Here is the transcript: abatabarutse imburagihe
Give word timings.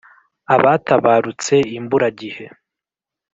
abatabarutse 0.55 1.55
imburagihe 1.77 2.45